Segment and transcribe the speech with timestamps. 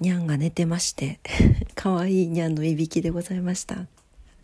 [0.00, 1.18] にゃんが寝てまして
[1.74, 3.86] かわいいにゃんのいびきでございました。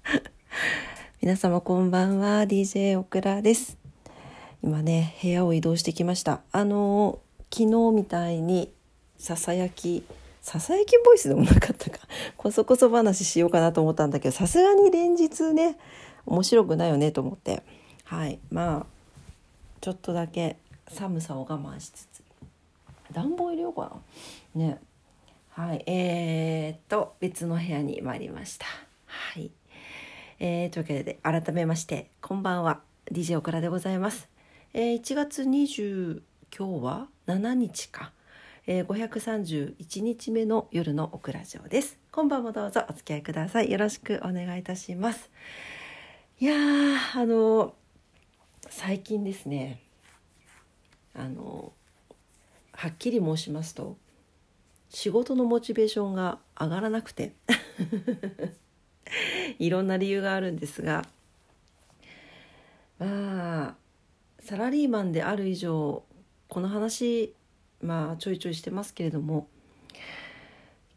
[1.23, 3.79] 皆様こんばんは DJ オクラです。
[4.65, 6.41] 今ね部屋を移動してきました。
[6.51, 7.21] あの
[7.53, 8.73] 昨日みたいに
[9.19, 10.05] ささやき
[10.43, 12.01] ささやきボイスでもなかったか。
[12.37, 15.77] こそこそ話しようかなと思ったんだけどさすがに連日ね
[16.27, 17.63] 面白くないよねと思って。
[18.03, 18.87] はいまあ
[19.81, 20.57] ちょっとだけ
[20.89, 22.25] 寒さを我慢しつつ。
[23.13, 24.01] 暖房入れようか
[24.57, 24.61] な。
[24.61, 24.81] ね。
[25.57, 28.67] はいえー、っと別の部屋に参りました。
[29.07, 29.53] はい。
[30.41, 32.81] えー、というわけで改めましてこんばんは。
[33.13, 34.29] DJ オクラでございます、
[34.73, 36.23] えー、1月20
[36.59, 38.11] 今日は7日か、
[38.67, 41.99] えー、531日目の夜のオクラジオです。
[42.11, 43.71] 今晩もどうぞお付き合いください。
[43.71, 45.31] よろしくお願いいたします。
[46.41, 46.57] いや
[47.15, 47.75] あの
[48.69, 49.81] 最近ですね
[51.15, 51.73] あの
[52.73, 53.97] はっきり申しますと
[54.95, 57.33] 仕事のモチベーションが上がらなくて。
[59.59, 61.05] いろんな理由があるんですが。
[63.01, 63.77] まあ
[64.39, 66.05] サラリーマンである以上
[66.49, 67.35] この話
[67.81, 69.49] まあちょいちょいしてますけれども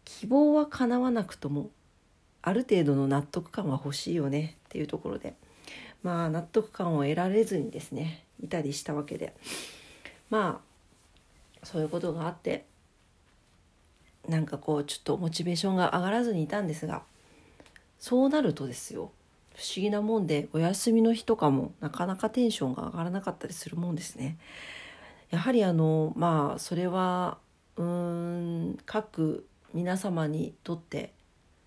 [0.06, 1.72] 希望は叶わなくとも
[2.44, 5.34] ある程度の納得感は欲しいよねっていうところで。
[6.03, 9.34] まあ納得感を得られずにですねいたりしたわけで。
[10.30, 12.66] まあそういうことがあって
[14.28, 17.03] なんかこうちょっとモチベーションが上がらずにいたんですが
[18.00, 19.11] そうなるとですよ
[19.56, 24.38] 不思議なもんでお休みの日とかもなかなかテンションが上がらなかったりするもんですね。
[25.31, 27.40] やはりあのまあそれは
[27.75, 31.12] うーん各皆様にとって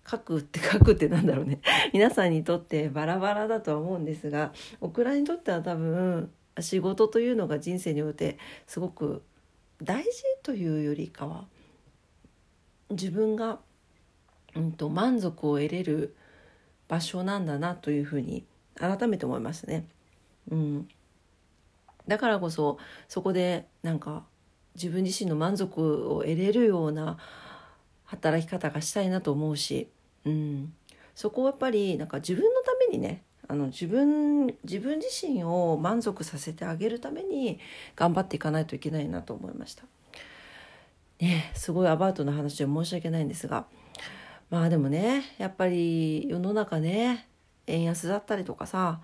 [0.09, 1.59] 書って 書くってなんだろうね
[1.93, 8.37] 皆さんにとってバラバラだとは思うんですがオクラにとっては多分仕事というのが人生において
[8.67, 9.21] すごく
[9.81, 10.09] 大事
[10.43, 11.45] というよりかは
[12.91, 13.59] 自分が、
[14.55, 16.15] うんと、満足を得れる
[16.87, 19.87] 場所なんだなというふうに改めて思いますね。
[20.49, 20.87] うん、
[22.07, 24.25] だからこそそこでなんか
[24.75, 27.17] 自分自身の満足を得れるような
[28.05, 29.89] 働き方がしたいなと思うし、
[30.25, 30.73] うん、
[31.15, 37.59] そこをやっぱりなんか自分のためにねあの自分自分自身を満足させてあげるために
[37.95, 39.83] 頑張っていかないといけないなと思いました。
[41.21, 43.65] ね、すごいアバウトな話で申し訳ないんですが
[44.49, 47.27] まあでもねやっぱり世の中ね
[47.67, 48.99] 円安だったりとかさ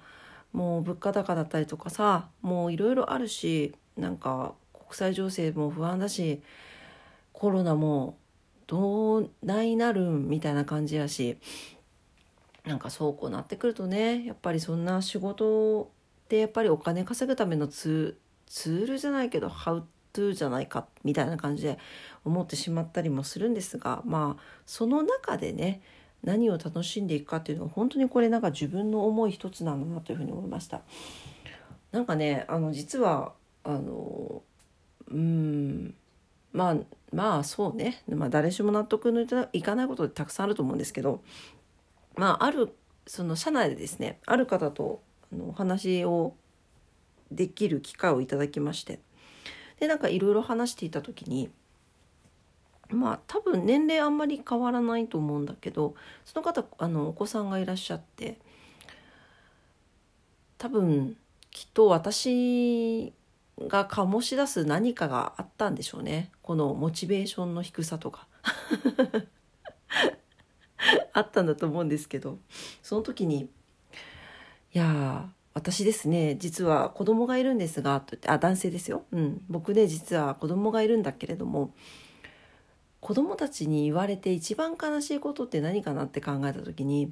[0.52, 6.42] もう物価高だったりとかさもういろいろあるしなんか国際情勢も不安だし
[7.34, 8.18] コロナも
[8.66, 11.38] どうないなるんみたいな感じやし
[12.66, 15.88] なんかそうこうなってくるとねやっぱりそんな仕事っ
[16.28, 19.86] てやっぱりお金稼ぐためのツールじゃないけどハウ
[20.18, 21.78] トゥじゃないかみたいな感じで
[22.26, 25.82] 思ってしまったりもするんですがまあその中でね
[26.24, 30.82] 何を楽しんでいくかっていうのは本当にこれなんか自分の思い一つなんだなというふうに思いました。
[31.92, 33.34] なんかねあの実は
[33.64, 34.42] あの
[35.10, 35.94] うん
[36.52, 36.78] まあ
[37.14, 39.22] まあそうね、まあ、誰しも納得の
[39.54, 41.22] いかないことってたくさんあると思うんですけど
[42.16, 42.74] まあある
[43.06, 45.02] その社内でですねある方と
[45.32, 46.36] あのお話を
[47.32, 49.00] できる機会をいただきまして
[49.80, 51.50] でなんかいろいろ話していた時に
[52.90, 55.96] まあ多分年齢あんまり変わらないと思うんだけど
[56.26, 58.38] その方あのお子さんがいらっしゃって
[60.58, 61.16] 多分
[61.52, 63.14] きっと私
[63.60, 66.30] が醸し出す何かがあったんでしょうね。
[66.44, 68.28] このモチベーションの低さとか。
[71.14, 72.38] あったんだと思うんですけど
[72.84, 73.50] その時に
[74.74, 81.74] 「いや私ですね実は子供がいるんですが」と言ってあ男性ですよ、うん、僕ね実は子供がいるんだけれども
[83.00, 87.12] 子供たちに言われて一番悲しいことって何かなって考えた時に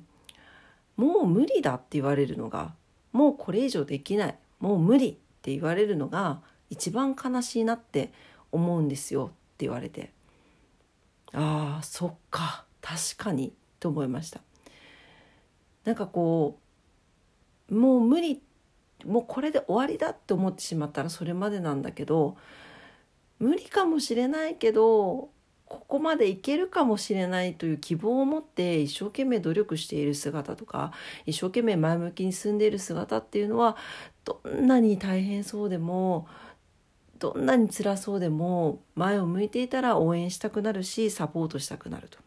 [0.95, 2.75] もう無理だって言われるのが
[3.13, 8.12] もうこれ以上できないもう無理って言われるのが一番悲しいなって
[8.51, 10.12] 思うんですよって言われて。
[11.33, 12.65] ああそっか。
[12.81, 13.53] 確かに。
[13.80, 14.41] と思いました。
[15.83, 16.64] なんかこう
[17.69, 18.41] もう無理
[19.06, 22.38] もうこれで終わりだって思ってしまったらそれまでなんだけど
[23.39, 25.29] 無理かもしれないけど
[25.65, 30.91] ここまでいけるかもしれないという希望を持って一生懸命努力している姿とか
[31.25, 33.75] 一生懸命前向きに進んでいる姿っていうのは
[34.23, 36.27] どんなに大変そうでも
[37.19, 42.19] どんなに辛そうでも前を向いていたら応援したくなるしサポートしたくなると。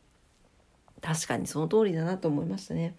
[1.00, 2.96] 確かにその通りだなと思いましたね。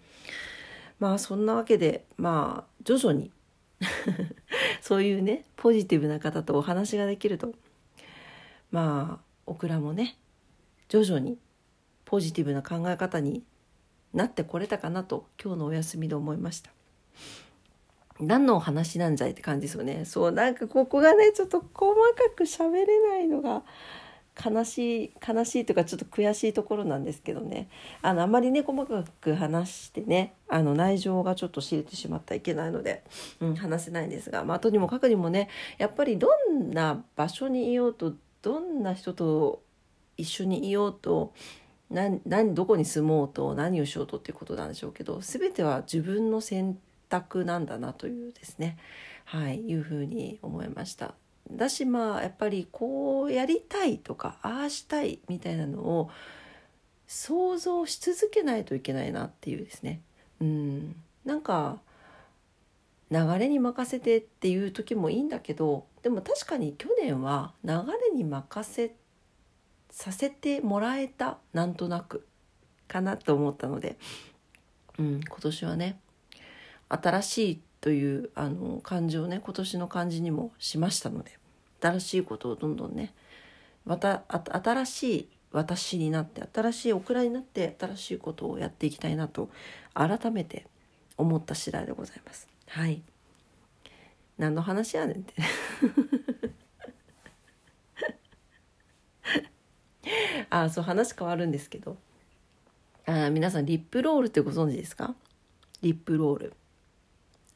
[1.00, 3.32] まあそんなわけでまあ徐々に
[4.80, 7.52] そういうねポジティブな方とお話ができると
[8.70, 10.16] まあオクラもね
[10.88, 11.38] 徐々に
[12.04, 13.42] ポジティブな考え方に
[14.12, 16.70] なってこれたかなと今日のお休みで思いました。
[18.18, 20.04] 何のお話なんじゃいって感じですよね。
[20.04, 23.62] そうなんかここがねちょっと細かく喋れないのが
[24.42, 27.68] 悲しい悲しいというかちょっと悔しいところなんですけどね
[28.02, 33.02] あのあまりね細かく話してねあの内情がちょっと知れてしまったらいけないので、
[33.40, 35.48] うん、話せないんですが、まあ、とにもかくにもね
[35.78, 39.62] やっぱりどんな場所にいようとどんな人と
[40.16, 41.34] 一緒にいようと
[41.90, 46.78] 何何どこに住もうと何をしようとっていうことなんでしょうけど全ては自分の選
[47.08, 48.78] 択なんだなというですね
[49.24, 51.14] はいいうふうに思いました。
[51.50, 56.10] だしまあやっぱりこうやりたいとかああしたいみたいなのを
[57.06, 60.00] 想像し続けないといけないなっていうですね。
[60.40, 60.96] うん。
[61.24, 61.78] なんか
[63.10, 67.72] 流れに任せてっていう時もいいんだけどでも確かに去年は流
[68.10, 68.94] れに任せ
[69.90, 72.26] させてもらえたなんとなく
[72.86, 73.96] かなと思ったので、
[74.98, 75.98] うん、今年はね
[76.88, 81.38] 新しいというあの漢字をね今年の漢字にもしましたので
[81.80, 83.14] 新しいことをどんどんね
[83.84, 89.48] また新しい私になって新しいオクラになって新しいことをやっていきたいなと
[89.94, 90.66] 改めて
[91.16, 92.48] 思った次第でございます。
[92.68, 93.02] はい。
[94.38, 95.34] 何の話やねんって。
[100.50, 101.98] あそう話変わるんですけど。
[103.06, 105.14] あ皆さんリップロールってご存知ですか？
[105.82, 106.54] リップロール。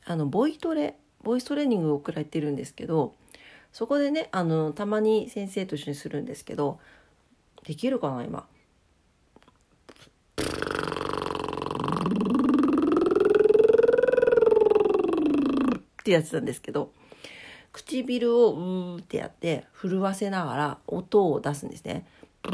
[0.07, 3.15] あのボイトレボイストレーニングを送られてるんですけど
[3.73, 6.79] そこでねあのたまに先生と一緒にするんですけど
[7.65, 8.41] できるかな今？
[8.41, 8.45] っ
[16.05, 16.93] てやつなんですけど
[17.73, 22.07] 唇をうーってやって震わせながら音を出すんですね。
[22.47, 22.51] っ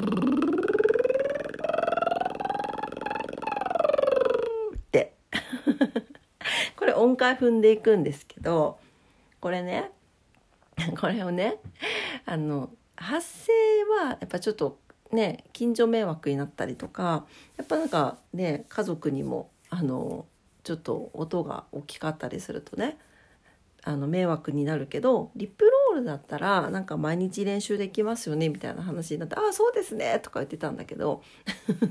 [4.93, 5.12] て
[7.00, 8.79] 音階踏んでいくんですけど
[9.41, 9.91] これね
[11.00, 11.56] これをね
[12.26, 14.79] あの発声はやっぱちょっと
[15.11, 17.26] ね近所迷惑になったりとか
[17.56, 20.26] やっぱなんかね家族にもあの
[20.62, 22.99] ちょっと音が大きかったりするとね
[23.82, 31.23] あの迷惑になるけどリップロールだったらなんか毎日練習できますよねみたいな話になって「ああそうですね」とか言ってたんだけど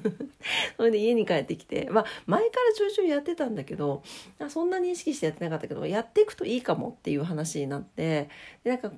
[0.77, 4.03] それで家に帰ってきてまあ前からちょいちょいやってたんだけど
[4.49, 8.29] そんなに意識してやってなかったけどやっていくといいかもっていう話になって
[8.63, 8.91] でなんか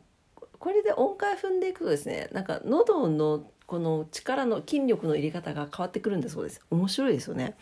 [0.60, 6.62] これで音階踏んでいくとですねなんか喉のこの力の筋力の入れ方が変わってくるんだそうです。
[6.70, 7.56] 面白いですよね。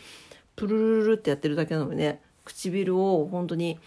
[0.56, 3.80] プルルルってやってるだけなのにね唇を本当に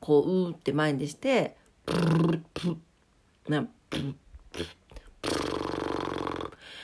[0.00, 1.56] こううーって前にして
[1.86, 2.76] プルルプル
[3.44, 4.14] プルプル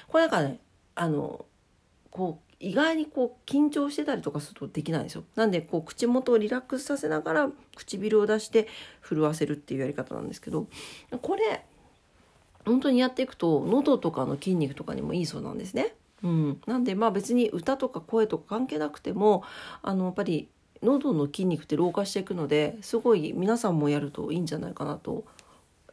[0.08, 0.60] これなんかね
[0.94, 1.44] あの
[2.10, 5.24] こう意外にこう緊張してたりとかするとできないんですよ。
[5.34, 8.68] なんでこう口元をリラックスさせながら唇を出して
[9.02, 10.66] 震わせるっていうやり方なんですけど
[11.20, 11.64] これ
[12.64, 15.94] 本当にやっていくと喉とかの筋肉とかにもいいそうなんですね。
[16.22, 19.42] うん、なんでまあ別に歌とか声とか関係なくても
[19.82, 20.48] あのやっぱり
[20.84, 25.24] 喉の筋肉って老化していくのですごい皆さんもやるといいんじゃないかなと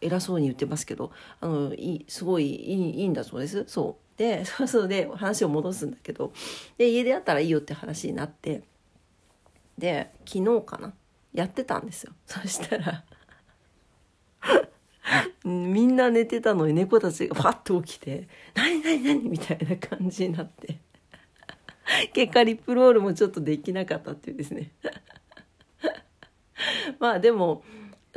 [0.02, 3.64] 偉そうに言ってますけどあのいすごいいいんだそうです。
[3.68, 4.18] そう。
[4.18, 6.34] でそう そうで話を戻すんだけど
[6.78, 8.62] で家でやったらいいよって話になって
[9.78, 10.94] で昨日かな？
[11.34, 12.14] やってたんですよ。
[12.28, 13.04] そしたら
[15.44, 20.80] みんな寝てたのに猫たちがファッと起きて「何何何?」みたいな感じになって。
[22.14, 24.72] 結果リップロールもちょっとできなかったっていうですね。
[27.00, 27.64] まあでも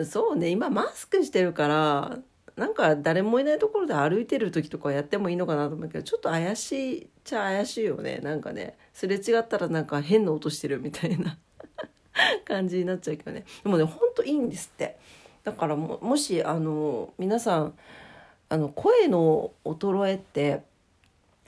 [0.04, 0.48] そうね。
[0.48, 2.18] 今マスクしてるから
[2.56, 8.18] なんか誰もいないところで歩いてる時とかやってもいいのかなと思うけどちょっと怪しいちゃ怪しいよね。
[8.18, 11.38] なんかねすれ違ったらなんか変な音してるみたいな
[12.44, 13.44] 感じになっちゃうけどね。
[13.62, 14.96] でもねほんといいんですって。
[15.42, 17.74] だからももしあの皆さん
[18.48, 20.62] あの声の衰えって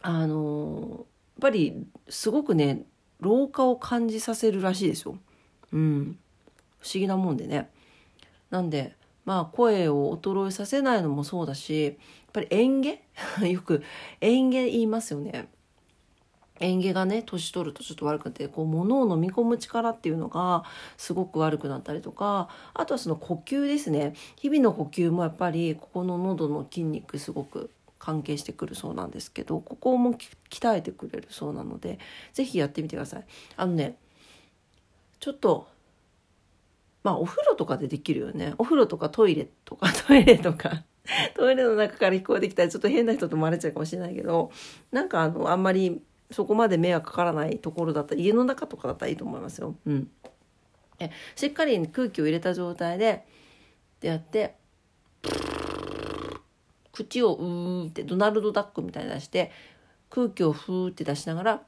[0.02, 1.06] あの
[1.38, 2.84] っぱりすごくね
[3.20, 5.18] 老化を感じさせるらしいですよ。
[5.72, 6.18] うん、
[6.78, 7.70] 不思議なもんでね。
[8.50, 11.94] なんでまあ声を衰えさせないのもそうだしやっ
[12.32, 13.00] ぱり嚥下
[13.46, 13.82] よく
[14.20, 15.48] 嚥下言いますよね。
[16.58, 20.64] 嚥下がね年取るとちょっと悪くてこう物を飲み込む力っていうのが
[20.96, 30.14] すごく悪くなったりとかあとはその呼吸ですね日々の呼吸もやっぱりここの喉の筋肉すごく関係してくるそうなんですけどここも
[30.50, 31.98] 鍛えてくれるそうなので
[32.32, 33.24] 是非やってみてください。
[33.56, 33.96] あのね
[35.18, 35.68] ちょっと
[37.02, 40.84] まあお風呂とかでできるよねお風呂とかトイレとか トイレとか
[41.34, 44.50] トイレの中から聞こえてきたらちょっと変な人と思われちゃうかもしれないけど
[44.90, 49.76] なんかあのあんまりそこまで迷惑かからないところだったら家の中とかだったらいいと思いますよ。
[49.86, 50.10] うん、
[50.98, 53.24] えしっかり空気を入れた状態で
[54.00, 54.56] でやって
[56.96, 59.50] 口をうーってドナルド・ダックみたいに出して
[60.08, 61.60] 空気をふーって出しながら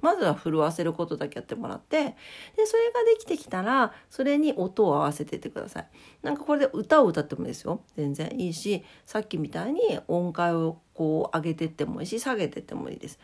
[0.00, 2.12] まずは震わせることだけやってもらってで
[2.64, 5.88] それができてきたらそれに音を合わせてってください。
[6.22, 7.80] なんかこれで歌を歌ってもいいですよ。
[7.96, 13.20] 全然いいしさっきみたいに音階をこう上げてってもいいし下げてってもいいです。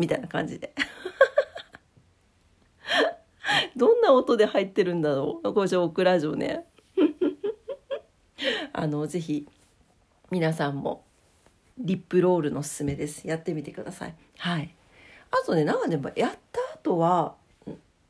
[0.00, 0.74] みたいな感じで。
[3.76, 5.54] どんな音で入ってるんだろう？
[5.54, 6.66] これオクラ城ね。
[8.72, 9.46] あのぜひ
[10.30, 11.04] 皆さんも
[11.78, 13.28] リップロールのおすすめです。
[13.28, 14.14] やってみてください。
[14.38, 14.74] はい。
[15.30, 17.36] あとねなんかねやった後は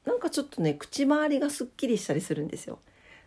[0.05, 2.79] なんかちょっとね口周りがすっきりしたりするんですよ。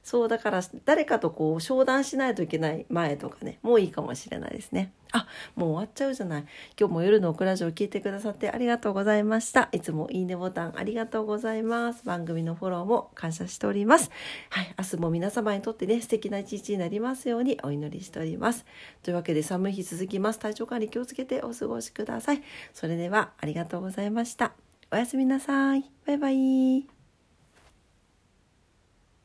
[0.03, 4.91] そうだから誰かとこう商談しないといけない前とかねもういいかもしれないですね。
[5.13, 6.45] あもう終わっちゃうじゃない。
[6.77, 9.69] 今日も夜のオクラジオを聞いてくださってありがとうございました。
[9.71, 12.05] いつもいいねボタンありがとうございます。
[12.05, 14.11] 番組のフォローも感謝しております。
[14.49, 18.65] はい明日も皆様にとってね素敵な一日になりますようにお祈りしております。
[19.03, 20.39] というわけで寒い日続きます。
[20.39, 22.43] 体調管理気をつけてお過ごしください。
[22.73, 24.53] それではありがとうございました。
[24.91, 25.83] おやすみなさい。
[26.05, 27.02] バイバイ。